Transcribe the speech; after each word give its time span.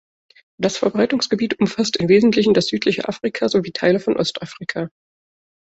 Das 0.59 0.77
Verbreitungsgebiet 0.77 1.59
umfasst 1.59 1.95
in 1.97 2.09
wesentlichen 2.09 2.55
das 2.55 2.65
südliche 2.65 3.07
Afrika 3.07 3.47
sowie 3.49 3.71
Teile 3.71 3.99
von 3.99 4.17
Ostafrika. 4.17 4.89